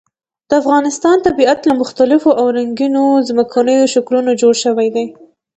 د 0.49 0.51
افغانستان 0.61 1.17
طبیعت 1.27 1.59
له 1.69 1.73
مختلفو 1.81 2.29
او 2.39 2.45
رنګینو 2.57 3.03
ځمکنیو 3.29 3.89
شکلونو 3.93 4.31
جوړ 4.41 4.53
شوی 4.63 4.87
دی. 4.95 5.05